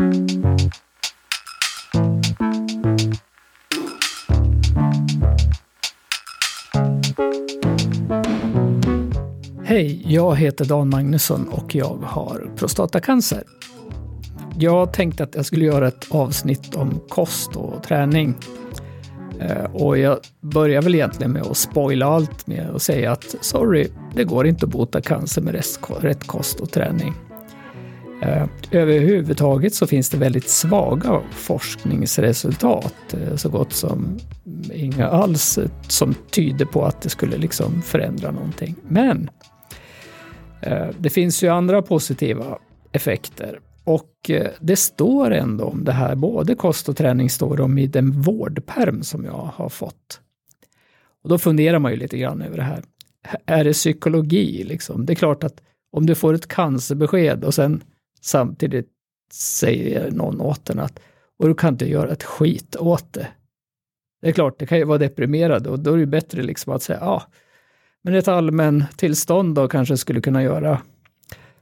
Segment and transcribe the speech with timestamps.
[0.00, 0.12] Hej,
[10.06, 13.42] jag heter Dan Magnusson och jag har prostatacancer.
[14.58, 18.34] Jag tänkte att jag skulle göra ett avsnitt om kost och träning.
[19.40, 23.88] Eh, och jag börjar väl egentligen med att spoila allt med att säga att sorry,
[24.14, 25.54] det går inte att bota cancer med
[26.00, 27.14] rätt kost och träning.
[28.22, 34.18] Eh, överhuvudtaget så finns det väldigt svaga forskningsresultat, eh, så gott som
[34.74, 38.76] inga alls, som tyder på att det skulle liksom förändra någonting.
[38.88, 39.30] Men
[40.60, 42.58] eh, det finns ju andra positiva
[42.92, 44.30] effekter och
[44.60, 49.02] det står ändå om det här, både kost och träning står om i den vårdperm
[49.02, 50.20] som jag har fått.
[51.22, 52.82] Och då funderar man ju lite grann över det här.
[53.46, 55.06] Är det psykologi liksom?
[55.06, 57.82] Det är klart att om du får ett cancerbesked och sen
[58.20, 58.88] samtidigt
[59.32, 61.00] säger någon åt den att
[61.38, 63.28] och du kan inte göra ett skit åt det.
[64.22, 66.82] Det är klart, det kan ju vara deprimerande och då är det bättre liksom att
[66.82, 67.22] säga ja,
[68.02, 70.82] men ett allmän tillstånd då kanske skulle kunna göra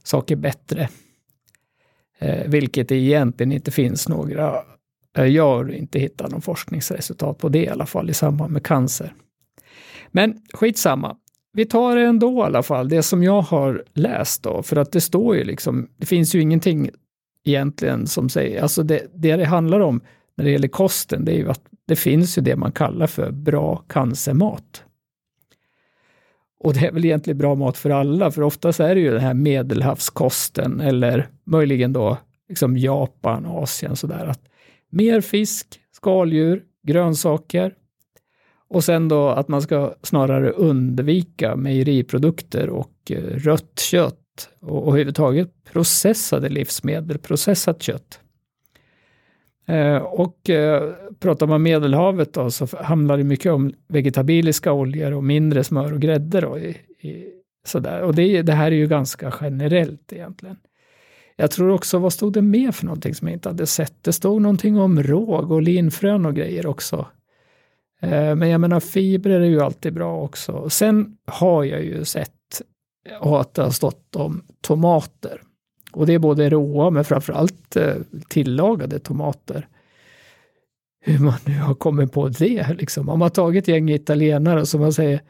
[0.03, 0.89] saker bättre.
[2.19, 4.63] Eh, vilket det egentligen inte finns några,
[5.17, 8.65] eh, jag har inte hittat någon forskningsresultat på det i alla fall i samband med
[8.65, 9.13] cancer.
[10.11, 11.17] Men skitsamma.
[11.51, 14.91] Vi tar det ändå i alla fall, det som jag har läst då, för att
[14.91, 16.89] det står ju liksom, det finns ju ingenting
[17.45, 20.01] egentligen som säger, alltså det, det det handlar om
[20.37, 23.31] när det gäller kosten, det är ju att det finns ju det man kallar för
[23.31, 24.83] bra cancermat.
[26.59, 29.21] Och det är väl egentligen bra mat för alla, för oftast är det ju den
[29.21, 32.17] här medelhavskosten eller möjligen då
[32.49, 34.25] liksom Japan, Asien sådär.
[34.25, 34.41] Att
[34.89, 37.73] mer fisk, skaldjur, grönsaker
[38.69, 44.15] och sen då att man ska snarare undvika mejeriprodukter och eh, rött kött
[44.61, 48.19] och överhuvudtaget processade livsmedel, processat kött.
[49.67, 55.23] Eh, och eh, pratar man Medelhavet då, så handlar det mycket om vegetabiliska oljor och
[55.23, 56.41] mindre smör och grädde.
[56.41, 56.69] Då, i,
[57.01, 57.25] i,
[57.65, 58.01] sådär.
[58.01, 60.57] Och det, det, här är ju ganska generellt egentligen.
[61.35, 64.03] Jag tror också, vad stod det mer för någonting som jag inte hade sett?
[64.03, 67.07] Det stod någonting om råg och linfrön och grejer också.
[68.01, 70.69] Eh, men jag menar, fibrer är ju alltid bra också.
[70.69, 72.61] Sen har jag ju sett
[73.21, 75.41] att det har stått om tomater.
[75.91, 77.93] Och det är både råa men framförallt eh,
[78.29, 79.67] tillagade tomater.
[81.01, 83.09] Hur man nu har kommit på det liksom.
[83.09, 85.21] Om man tagit ett gäng italienare som man säger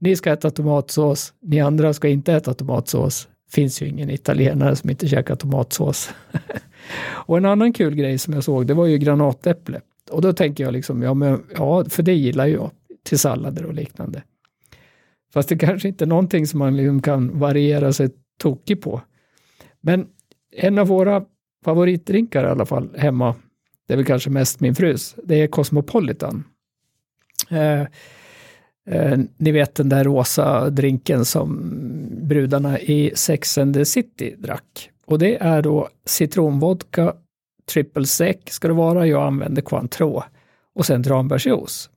[0.00, 3.28] ni ska äta tomatsås, ni andra ska inte äta tomatsås.
[3.50, 6.10] Finns ju ingen italienare som inte käkar tomatsås.
[7.02, 9.80] och en annan kul grej som jag såg, det var ju granatäpple.
[10.10, 12.70] Och då tänker jag liksom, ja, men, ja för det gillar jag
[13.02, 14.22] till sallader och liknande.
[15.32, 19.02] Fast det kanske inte är någonting som man liksom kan variera sig tokig på.
[19.80, 20.06] Men
[20.56, 21.24] en av våra
[21.64, 23.34] favoritdrinkar i alla fall hemma,
[23.86, 26.44] det är väl kanske mest min frus, det är Cosmopolitan.
[27.50, 27.80] Eh,
[28.86, 31.74] eh, ni vet den där rosa drinken som
[32.22, 34.90] brudarna i Sex and the City drack.
[35.06, 37.14] Och det är då citronvodka,
[37.70, 40.22] triple sec ska det vara, jag använder Cointreau
[40.74, 41.90] och sen tranbärsjuice.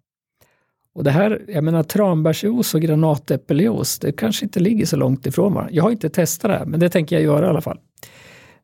[0.96, 5.54] Och det här, jag menar tranbärsjuice och granatäppeljuice, det kanske inte ligger så långt ifrån
[5.54, 5.74] varandra.
[5.74, 7.80] Jag har inte testat det här, men det tänker jag göra i alla fall.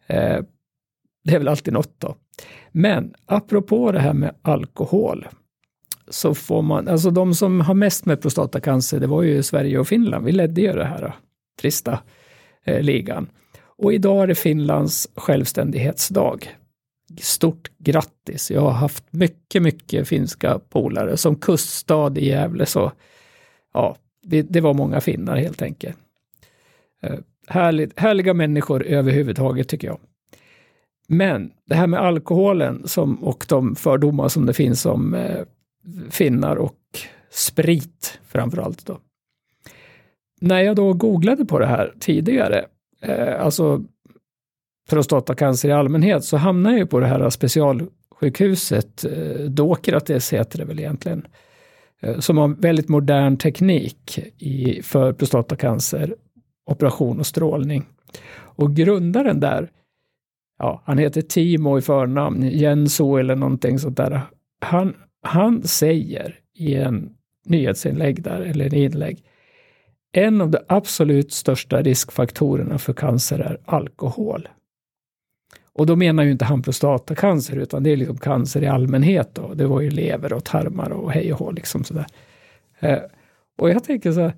[0.08, 0.40] Eh,
[1.24, 2.16] det är väl alltid något då.
[2.72, 5.28] Men apropå det här med alkohol,
[6.08, 9.88] så får man, alltså de som har mest med prostatacancer, det var ju Sverige och
[9.88, 10.25] Finland.
[10.25, 11.14] Vi ledde ju det här då,
[11.62, 12.00] trista
[12.66, 13.30] eh, ligan.
[13.62, 16.59] Och idag är det Finlands självständighetsdag
[17.18, 18.52] stort grattis.
[18.52, 21.18] Jag har haft mycket, mycket finska polare.
[21.18, 22.92] Som kuststad i Gävle så,
[23.74, 25.98] ja, det, det var många finnar helt enkelt.
[27.02, 30.00] Eh, härligt, härliga människor överhuvudtaget tycker jag.
[31.08, 35.46] Men det här med alkoholen som, och de fördomar som det finns om eh,
[36.09, 36.78] finnar och
[37.31, 39.00] sprit framförallt då.
[40.42, 42.66] När jag då googlade på det här tidigare,
[43.02, 43.84] eh, alltså
[44.89, 50.80] prostatacancer i allmänhet så hamnar jag på det här specialsjukhuset, eh, Dokrates heter det väl
[50.80, 51.27] egentligen,
[52.01, 56.15] eh, som har väldigt modern teknik i, för prostatacancer,
[56.65, 57.86] operation och strålning.
[58.31, 59.69] Och grundaren där,
[60.59, 64.21] ja, han heter Timo i förnamn, Jenso eller någonting sånt där.
[64.62, 67.09] Han, han säger i en
[67.45, 69.24] nyhetsinlägg där, eller en inlägg,
[70.12, 74.47] en av de absolut största riskfaktorerna för cancer är alkohol.
[75.80, 79.36] Och då menar ju inte han prostatacancer, utan det är liksom cancer i allmänhet.
[79.36, 79.54] Då.
[79.54, 81.52] Det var ju lever och tarmar och hej och hå.
[81.52, 82.06] Liksom sådär.
[82.80, 83.00] Eh,
[83.58, 84.34] och jag tänker så här,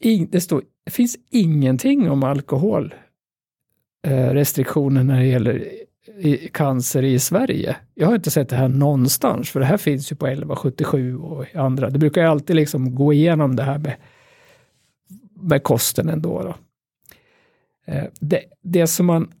[0.00, 5.68] in, det, står, det finns ingenting om alkoholrestriktioner eh, när det gäller
[6.18, 7.76] i cancer i Sverige.
[7.94, 11.54] Jag har inte sett det här någonstans, för det här finns ju på 1177 och
[11.54, 11.90] andra.
[11.90, 13.94] Det brukar ju alltid liksom gå igenom det här med,
[15.34, 16.42] med kosten ändå.
[16.42, 16.54] Då.
[17.92, 19.32] Eh, det, det som man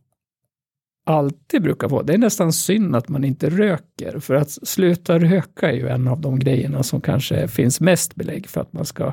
[1.04, 5.70] alltid brukar få, det är nästan synd att man inte röker, för att sluta röka
[5.70, 9.12] är ju en av de grejerna som kanske finns mest belägg för att man ska,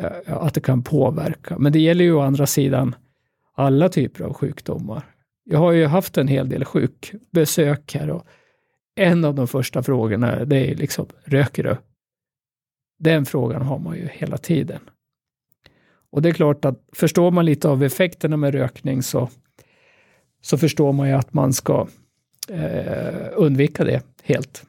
[0.00, 1.58] eh, att det kan påverka.
[1.58, 2.94] Men det gäller ju å andra sidan
[3.54, 5.02] alla typer av sjukdomar.
[5.44, 8.26] Jag har ju haft en hel del sjukbesök här och
[8.94, 11.76] en av de första frågorna det är liksom, röker du?
[12.98, 14.80] Den frågan har man ju hela tiden.
[16.10, 19.28] Och det är klart att förstår man lite av effekterna med rökning så,
[20.42, 21.88] så förstår man ju att man ska
[22.48, 24.64] eh, undvika det helt.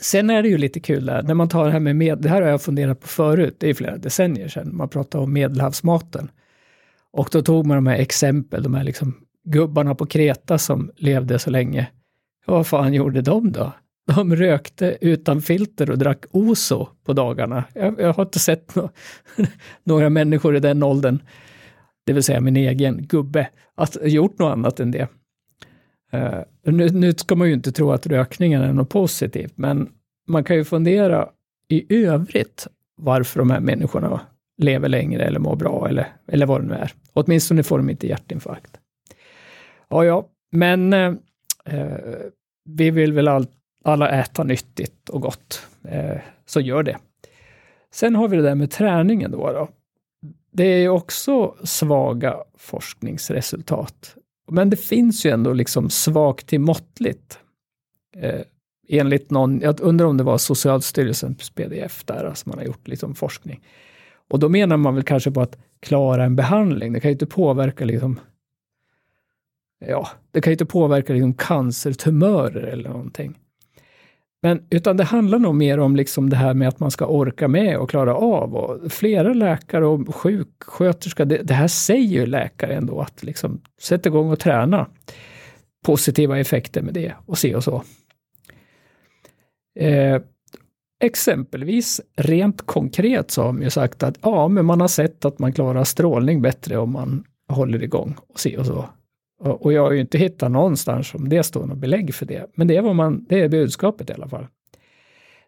[0.00, 2.28] Sen är det ju lite kul där, när man tar det här med, med det
[2.28, 6.30] här har jag funderat på förut, det är flera decennier sedan, man pratade om medelhavsmaten.
[7.12, 9.14] Och då tog man de här exempel, de här liksom
[9.44, 11.86] gubbarna på Kreta som levde så länge.
[12.46, 13.72] Vad fan gjorde de då?
[14.06, 17.64] De rökte utan filter och drack Oso på dagarna.
[17.74, 18.90] Jag, jag har inte sett no
[19.84, 21.18] några människor i den åldern,
[22.10, 25.08] det vill säga min egen gubbe, att gjort något annat än det.
[26.14, 29.88] Uh, nu, nu ska man ju inte tro att rökningen är något positivt, men
[30.28, 31.28] man kan ju fundera
[31.68, 32.66] i övrigt
[32.96, 34.20] varför de här människorna
[34.58, 36.92] lever längre eller mår bra eller, eller vad det nu är.
[37.12, 38.80] Åtminstone får de inte hjärtinfarkt.
[39.88, 41.12] Ja, ja, men eh,
[41.64, 41.98] eh
[42.64, 43.46] vi vill väl all,
[43.84, 46.96] alla äta nyttigt och gott, eh, så gör det.
[47.92, 49.52] Sen har vi det där med träningen då.
[49.52, 49.68] då.
[50.52, 54.16] Det är också svaga forskningsresultat.
[54.50, 57.38] Men det finns ju ändå liksom svagt till måttligt.
[58.16, 58.40] Eh,
[58.88, 63.14] enligt någon, jag undrar om det var Socialstyrelsens pdf där, alltså man har gjort liksom
[63.14, 63.60] forskning.
[64.28, 66.92] Och då menar man väl kanske på att klara en behandling.
[66.92, 68.20] Det kan ju inte påverka liksom
[69.86, 73.38] ja, det kan ju inte påverka liksom cancertumörer eller någonting.
[74.42, 77.48] Men, utan det handlar nog mer om liksom det här med att man ska orka
[77.48, 78.56] med och klara av.
[78.56, 84.08] Och flera läkare och sjuksköterska, det, det här säger ju läkare ändå, att liksom sätta
[84.08, 84.86] igång och träna.
[85.86, 87.82] Positiva effekter med det och se och så.
[89.80, 90.20] Eh,
[91.02, 95.38] exempelvis, rent konkret så har man ju sagt att ja, men man har sett att
[95.38, 98.88] man klarar strålning bättre om man håller igång och se och så.
[99.40, 102.46] Och jag har ju inte hittat någonstans om det står något belägg för det.
[102.54, 104.46] Men det är, vad man, det är budskapet i alla fall.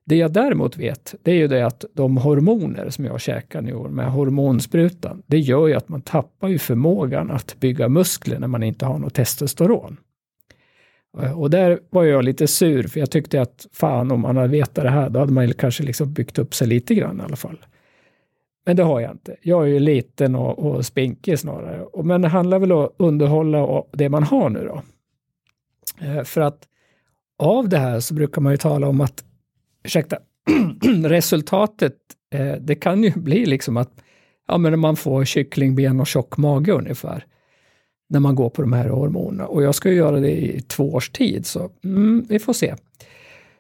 [0.05, 3.75] Det jag däremot vet, det är ju det att de hormoner som jag käkar nu
[3.75, 8.63] med hormonsprutan, det gör ju att man tappar ju förmågan att bygga muskler när man
[8.63, 9.97] inte har något testosteron.
[11.37, 14.85] Och där var jag lite sur, för jag tyckte att fan om man hade vetat
[14.85, 17.59] det här, då hade man kanske liksom byggt upp sig lite grann i alla fall.
[18.65, 19.37] Men det har jag inte.
[19.43, 21.87] Jag är ju liten och, och spinkig snarare.
[22.05, 24.83] Men det handlar väl om att underhålla det man har nu då.
[26.07, 26.69] Eh, för att
[27.39, 29.25] av det här så brukar man ju tala om att,
[29.85, 30.19] ursäkta,
[31.05, 31.97] resultatet,
[32.35, 33.91] eh, det kan ju bli liksom att
[34.49, 37.25] ja, men man får kycklingben och tjock mage ungefär
[38.09, 39.47] när man går på de här hormonerna.
[39.47, 42.75] Och jag ska ju göra det i två års tid, så mm, vi får se.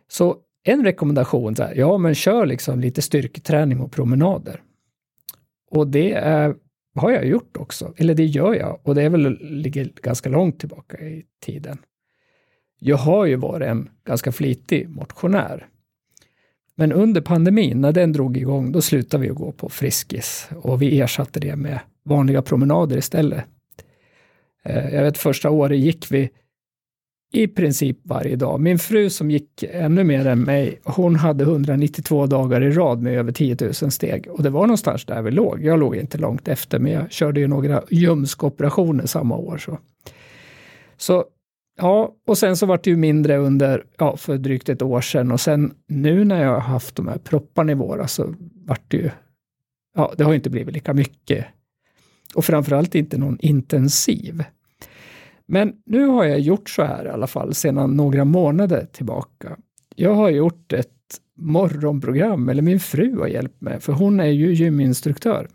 [0.09, 4.61] Så en rekommendation, så här, ja men kör liksom lite styrketräning och promenader.
[5.73, 6.55] Och det är,
[6.95, 10.59] har jag gjort också, eller det gör jag, och det är väl, ligger ganska långt
[10.59, 11.79] tillbaka i tiden.
[12.79, 15.69] Jag har ju varit en ganska flitig motionär.
[16.75, 20.83] Men under pandemin, när den drog igång, då slutade vi att gå på Friskis och
[20.83, 23.45] vi ersatte det med vanliga promenader istället.
[24.63, 26.31] Eh, jag vet första året gick vi
[27.33, 28.61] i princip varje dag.
[28.61, 33.19] Min fru som gick ännu mer än mig, hon hade 192 dagar i rad med
[33.19, 34.29] över 10 000 steg.
[34.29, 35.65] Och det var någonstans där vi låg.
[35.65, 39.59] Jag låg inte långt efter, men jag körde ju några ljumskoperationer samma år.
[39.59, 39.79] Så.
[40.97, 41.25] så
[41.77, 45.33] ja, och sen så vart det ju mindre under, ja, för drygt ett år sedan.
[45.33, 48.35] Och sen nu när jag har haft de här propparna i våras så
[48.67, 49.11] vart det ju,
[49.97, 51.47] ja, det har inte blivit lika mycket.
[52.35, 54.45] Och framförallt inte någon intensiv.
[55.53, 59.57] Men nu har jag gjort så här i alla fall sedan några månader tillbaka.
[59.97, 60.89] Jag har gjort ett
[61.37, 65.49] morgonprogram, eller min fru har hjälpt mig, för hon är ju gyminstruktör.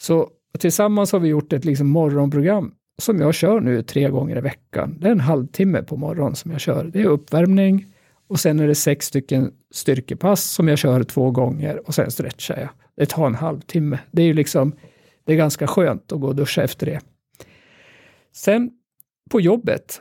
[0.00, 4.40] Så tillsammans har vi gjort ett liksom morgonprogram som jag kör nu tre gånger i
[4.40, 4.96] veckan.
[5.00, 6.84] Det är en halvtimme på morgonen som jag kör.
[6.84, 7.86] Det är uppvärmning
[8.28, 12.58] och sen är det sex stycken styrkepass som jag kör två gånger och sen stretchar
[12.58, 12.68] jag.
[12.96, 13.98] Det tar en halvtimme.
[14.10, 14.72] Det är ju liksom,
[15.24, 17.00] det är ganska skönt att gå och duscha efter det.
[18.32, 18.70] Sen
[19.30, 20.00] på jobbet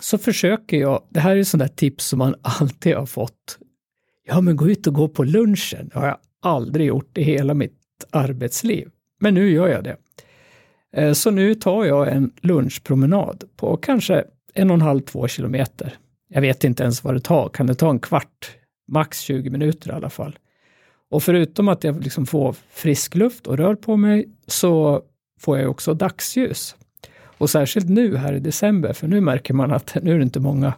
[0.00, 3.58] så försöker jag, det här är sådana tips som man alltid har fått.
[4.26, 5.88] Ja, men gå ut och gå på lunchen.
[5.92, 7.74] Det har jag aldrig gjort i hela mitt
[8.10, 8.88] arbetsliv.
[9.20, 9.96] Men nu gör jag det.
[10.92, 15.96] Eh, så nu tar jag en lunchpromenad på kanske en och en halv, två kilometer.
[16.28, 17.48] Jag vet inte ens vad det tar.
[17.48, 18.56] Kan det ta en kvart?
[18.92, 20.38] Max 20 minuter i alla fall.
[21.10, 25.02] Och förutom att jag liksom får frisk luft och rör på mig så
[25.40, 26.76] får jag också dagsljus.
[27.38, 30.40] Och särskilt nu här i december, för nu märker man att nu är det inte
[30.40, 30.74] många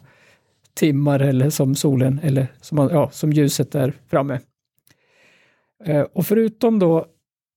[0.75, 4.39] timmar eller som solen eller som, ja, som ljuset är framme.
[5.85, 7.07] Eh, och förutom då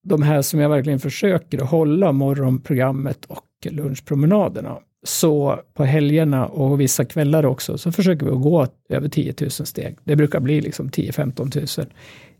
[0.03, 6.81] de här som jag verkligen försöker att hålla morgonprogrammet och lunchpromenaderna, så på helgerna och
[6.81, 9.97] vissa kvällar också, så försöker vi att gå över 10 000 steg.
[10.03, 11.87] Det brukar bli liksom 10-15 000.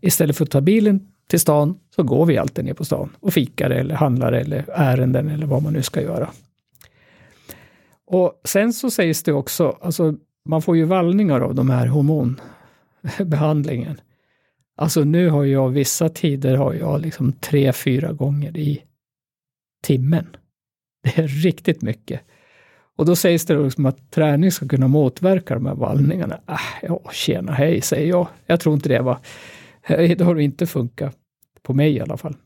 [0.00, 3.32] Istället för att ta bilen till stan så går vi alltid ner på stan och
[3.32, 6.30] fikar eller handlar eller ärenden eller vad man nu ska göra.
[8.06, 14.00] Och sen så sägs det också, alltså man får ju vallningar av de här hormonbehandlingen.
[14.76, 18.82] Alltså nu har jag vissa tider har jag liksom tre, fyra gånger i
[19.82, 20.36] timmen.
[21.02, 22.20] Det är riktigt mycket.
[22.96, 26.40] Och då sägs det liksom att träning ska kunna motverka de här vallningarna.
[26.48, 28.28] Äh, ja, tjena hej, säger jag.
[28.46, 29.20] Jag tror inte det va.
[29.88, 31.16] Det har inte funkat.
[31.62, 32.36] På mig i alla fall.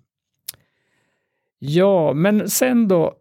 [1.59, 3.15] Ja, men sen då,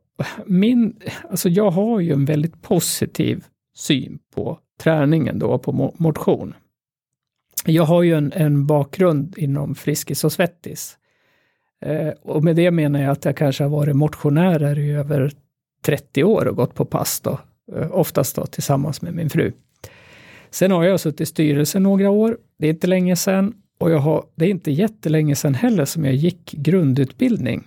[0.45, 3.45] min, alltså jag har ju en väldigt positiv
[3.75, 6.53] syn på träningen då, på motion.
[7.65, 10.97] Jag har ju en, en bakgrund inom Friskis och Svettis.
[11.86, 15.31] Eh, och med det menar jag att jag kanske har varit motionärer i över
[15.86, 17.39] 30 år och gått på pass då,
[17.75, 19.51] eh, oftast då tillsammans med min fru.
[20.50, 24.00] Sen har jag suttit i styrelsen några år, det är inte länge sedan, och jag
[24.00, 27.63] har, det är inte jättelänge sedan heller som jag gick grundutbildning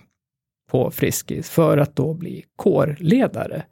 [0.71, 3.63] på Friskis för att då bli kårledare.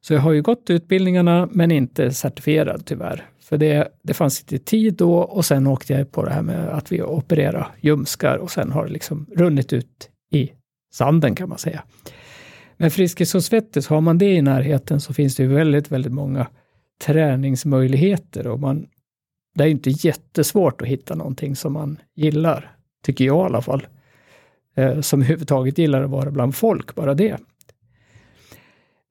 [0.00, 3.24] Så jag har ju gått utbildningarna men inte certifierad tyvärr.
[3.42, 6.68] För det, det fanns inte tid då och sen åkte jag på det här med
[6.68, 10.50] att vi opererar ljumskar och sen har det liksom runnit ut i
[10.94, 11.82] sanden kan man säga.
[12.76, 16.12] Men Friskis och Svettis, har man det i närheten så finns det ju väldigt, väldigt
[16.12, 16.46] många
[17.04, 18.86] träningsmöjligheter och man,
[19.54, 23.86] det är inte jättesvårt att hitta någonting som man gillar, tycker jag i alla fall.
[24.74, 27.36] Eh, som överhuvudtaget gillar att vara bland folk, bara det.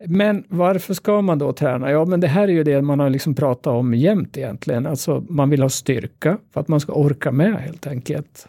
[0.06, 1.92] Men varför ska man då träna?
[1.92, 4.86] Ja, men det här är ju det man har liksom pratat om jämt egentligen.
[4.86, 8.48] Alltså man vill ha styrka för att man ska orka med helt enkelt.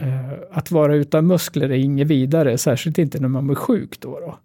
[0.00, 4.20] Eh, att vara utan muskler är inget vidare, särskilt inte när man blir sjuk då.
[4.20, 4.38] då.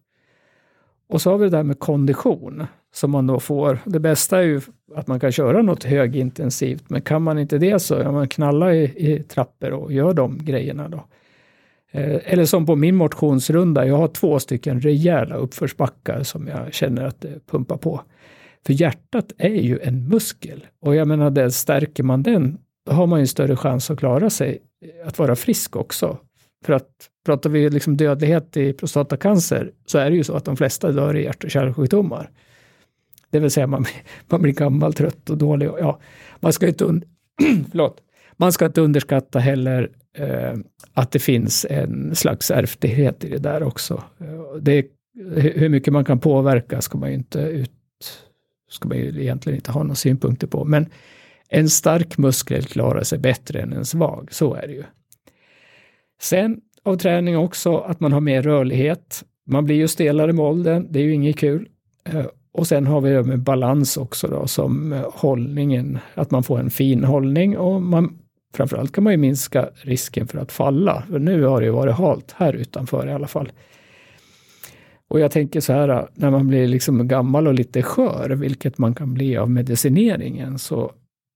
[1.09, 3.79] Och så har vi det där med kondition som man då får.
[3.85, 4.61] Det bästa är ju
[4.95, 8.73] att man kan köra något högintensivt, men kan man inte det så ja, man knalla
[8.73, 11.05] i, i trappor och gör de grejerna då.
[11.91, 17.05] Eh, eller som på min motionsrunda, jag har två stycken rejäla uppförsbackar som jag känner
[17.05, 18.01] att det pumpar på.
[18.65, 23.07] För hjärtat är ju en muskel och jag menar, det stärker man den, då har
[23.07, 26.17] man ju större chans att klara sig, eh, att vara frisk också.
[26.65, 30.57] För att pratar vi liksom dödlighet i prostatacancer så är det ju så att de
[30.57, 32.29] flesta dör i hjärt och kärlsjukdomar.
[33.29, 33.85] Det vill säga man,
[34.27, 35.69] man blir gammal, trött och dålig.
[35.79, 35.99] Ja,
[36.39, 37.03] man ska inte, un
[38.37, 40.53] man ska inte underskatta heller Eh,
[40.93, 44.03] att det finns en slags ärftlighet i det där också.
[44.19, 44.85] Eh, det,
[45.55, 47.71] hur mycket man kan påverka ska man ju inte ut,
[48.69, 50.65] ska man ju egentligen inte ha några synpunkter på.
[50.65, 50.85] Men
[51.49, 54.83] en stark muskel klarar sig bättre än en svag, så är det ju.
[56.21, 59.23] Sen av träning också att man har mer rörlighet.
[59.45, 61.67] Man blir ju stelare med åldern, det är ju inget kul.
[62.05, 66.59] Eh, och sen har vi det med balans också då, som hållningen, att man får
[66.59, 68.19] en fin hållning och man
[68.53, 71.03] Framförallt kan man ju minska risken för att falla.
[71.09, 73.51] För nu har det ju varit halt här utanför i alla fall.
[75.07, 78.93] Och jag tänker så här, när man blir liksom gammal och lite skör, vilket man
[78.95, 80.91] kan bli av medicineringen, så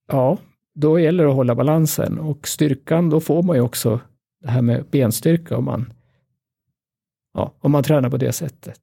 [0.08, 0.38] ja,
[0.74, 2.18] då gäller det att hålla balansen.
[2.18, 4.00] Och styrkan, då får man ju också
[4.42, 5.92] det här med benstyrka om man,
[7.34, 8.80] ja, om man tränar på det sättet.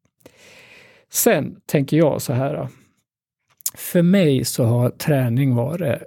[1.09, 2.67] Sen tänker jag så här,
[3.75, 6.03] för mig så har träning varit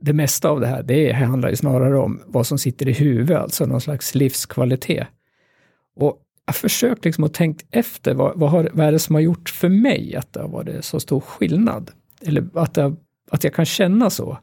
[0.00, 3.38] det mesta av det här, det handlar ju snarare om vad som sitter i huvudet,
[3.38, 5.06] alltså någon slags livskvalitet.
[5.96, 9.14] Och jag har försökt liksom att tänka efter, vad, vad, har, vad är det som
[9.14, 11.90] har gjort för mig att det har varit så stor skillnad?
[12.22, 12.96] Eller att, det,
[13.30, 14.38] att jag kan känna så.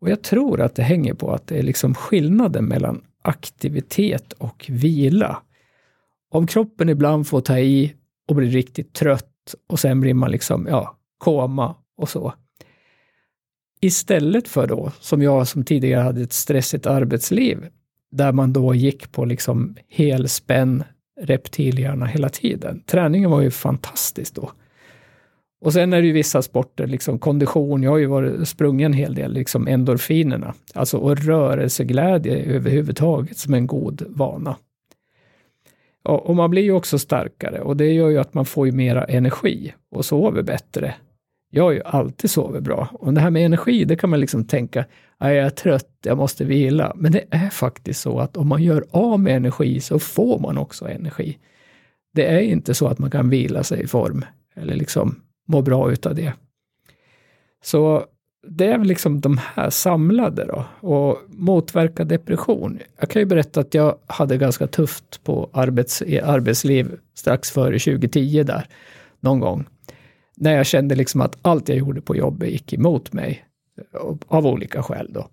[0.00, 4.66] Och jag tror att det hänger på att det är liksom skillnaden mellan aktivitet och
[4.68, 5.42] vila.
[6.30, 7.94] Om kroppen ibland får ta i
[8.28, 12.34] och blir riktigt trött och sen blir man liksom, ja, koma och så.
[13.80, 17.66] Istället för då, som jag som tidigare hade ett stressigt arbetsliv,
[18.12, 20.84] där man då gick på liksom helspänn
[21.20, 22.82] reptilhjärna hela tiden.
[22.86, 24.50] Träningen var ju fantastisk då.
[25.60, 28.98] Och sen är det ju vissa sporter, liksom kondition, jag har ju varit sprungen en
[28.98, 34.56] hel del, liksom endorfinerna, alltså och rörelseglädje överhuvudtaget som en god vana.
[36.02, 39.04] Och, man blir ju också starkare och det gör ju att man får ju mera
[39.04, 40.94] energi och sover bättre.
[41.50, 42.88] Jag har ju alltid sovit bra.
[42.92, 44.84] Och det här med energi, det kan man liksom tänka,
[45.18, 46.92] jag är trött, jag måste vila.
[46.96, 50.58] Men det är faktiskt så att om man gör av med energi så får man
[50.58, 51.38] också energi.
[52.14, 54.24] Det är inte så att man kan vila sig i form
[54.56, 56.32] eller liksom må bra utav det.
[57.64, 58.04] Så
[58.46, 60.64] det är väl liksom de här samlade då.
[60.88, 62.78] Och motverka depression.
[63.00, 68.42] Jag kan ju berätta att jag hade ganska tufft på arbets, arbetsliv strax före 2010
[68.42, 68.66] där,
[69.20, 69.64] någon gång.
[70.40, 73.44] När jag kände liksom att allt jag gjorde på jobbet gick emot mig.
[74.26, 75.28] Av olika skäl då.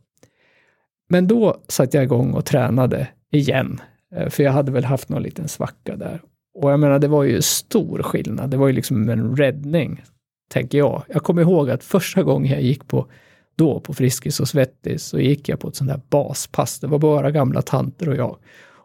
[1.10, 3.82] Men då satte jag igång och tränade igen.
[4.16, 6.22] Eh, för jag hade väl haft någon liten svacka där.
[6.54, 8.50] Och jag menar, det var ju stor skillnad.
[8.50, 10.04] Det var ju liksom en räddning
[10.50, 11.04] tänker jag.
[11.08, 13.08] Jag kommer ihåg att första gången jag gick på
[13.56, 16.80] då på Friskis och Svettis så gick jag på ett sånt där baspass.
[16.80, 18.38] Det var bara gamla tanter och jag.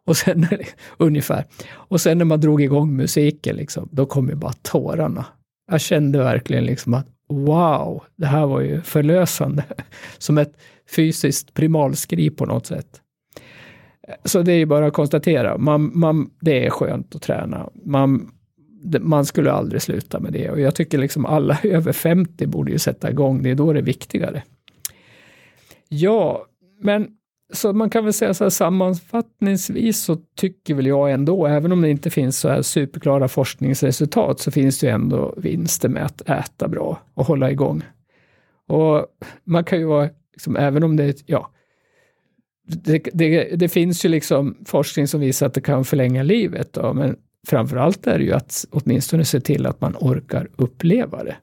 [0.04, 0.46] Och sen,
[0.98, 1.44] ungefär.
[1.72, 5.26] Och sen när man drog igång musiken, liksom, då kom ju bara tårarna.
[5.72, 9.64] Jag kände verkligen liksom att wow, det här var ju förlösande.
[10.18, 10.56] Som ett
[10.96, 13.00] fysiskt primalskri på något sätt.
[14.24, 17.70] Så det är ju bara att konstatera, man, man, det är skönt att träna.
[17.84, 18.30] Man,
[19.00, 20.50] man skulle aldrig sluta med det.
[20.50, 23.78] Och jag tycker liksom alla över 50 borde ju sätta igång, det är då det
[23.80, 24.42] är viktigare.
[25.88, 26.46] Ja,
[26.82, 27.08] men
[27.52, 31.82] så man kan väl säga så här sammanfattningsvis så tycker väl jag ändå, även om
[31.82, 36.28] det inte finns så här superklara forskningsresultat, så finns det ju ändå vinster med att
[36.28, 37.82] äta bra och hålla igång.
[38.66, 39.06] Och
[39.44, 41.50] man kan ju vara, liksom, även om det, ja,
[42.66, 46.92] det, det, det, finns ju liksom forskning som visar att det kan förlänga livet, då,
[46.92, 47.16] men
[47.48, 51.36] framförallt är det ju att åtminstone se till att man orkar uppleva det.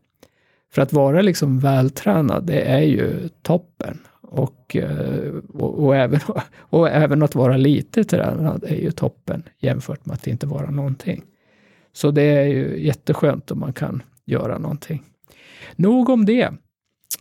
[0.71, 3.99] För att vara liksom vältränad, det är ju toppen.
[4.31, 6.19] Och, eh, och, och, även,
[6.57, 11.23] och även att vara lite tränad är ju toppen jämfört med att inte vara någonting.
[11.93, 15.03] Så det är ju jätteskönt om man kan göra någonting.
[15.75, 16.53] Nog om det.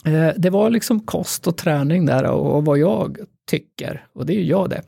[0.04, 3.18] Eh, det var liksom kost och träning där och vad jag
[3.50, 4.06] tycker.
[4.12, 4.82] Och det är ju jag det.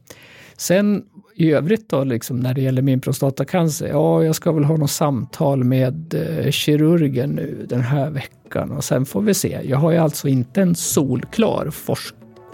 [0.56, 1.04] Sen
[1.40, 4.90] i övrigt då, liksom, när det gäller min prostatacancer, ja, jag ska väl ha något
[4.90, 9.58] samtal med eh, kirurgen nu den här veckan och sen får vi se.
[9.64, 11.70] Jag har ju alltså inte en solklar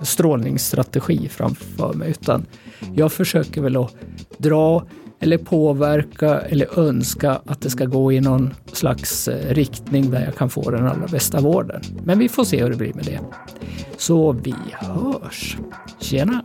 [0.03, 2.47] strålningsstrategi framför mig, utan
[2.95, 3.95] jag försöker väl att
[4.39, 4.87] dra
[5.21, 10.37] eller påverka eller önska att det ska gå i någon slags eh, riktning där jag
[10.37, 11.83] kan få den allra bästa vården.
[12.05, 13.21] Men vi får se hur det blir med det.
[13.97, 15.57] Så vi hörs.
[16.01, 16.43] Tjena!